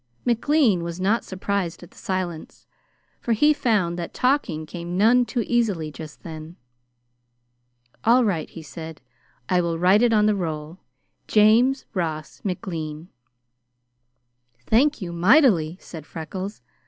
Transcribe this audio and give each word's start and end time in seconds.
McLean 0.25 0.81
was 0.81 0.99
not 0.99 1.23
surprised 1.23 1.83
at 1.83 1.91
the 1.91 1.97
silence, 1.99 2.65
for 3.19 3.33
he 3.33 3.53
found 3.53 3.99
that 3.99 4.15
talking 4.15 4.65
came 4.65 4.97
none 4.97 5.25
too 5.25 5.43
easily 5.45 5.91
just 5.91 6.23
then. 6.23 6.55
"All 8.03 8.25
right," 8.25 8.49
he 8.49 8.63
said. 8.63 8.99
"I 9.47 9.61
will 9.61 9.77
write 9.77 10.01
it 10.01 10.11
on 10.11 10.25
the 10.25 10.33
roll 10.33 10.79
James 11.27 11.85
Ross 11.93 12.41
McLean." 12.43 13.09
"Thank 14.65 15.03
you 15.03 15.13
mightily," 15.13 15.77
said 15.79 16.07
Freckles. 16.07 16.63